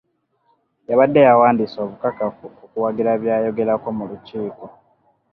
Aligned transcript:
Yabadde 0.89 1.19
yawandiise 1.29 1.77
obukakafu 1.85 2.45
okuwagira 2.63 3.11
by'ayogerako 3.21 3.87
mu 3.97 4.03
lukiiko. 4.09 4.65